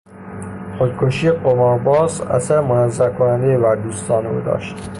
[0.77, 4.89] خودکشی قمارباز اثرمنزه کنندهای بر دوستان او داشت.